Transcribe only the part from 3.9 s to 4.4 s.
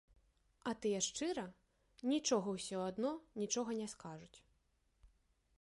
скажуць.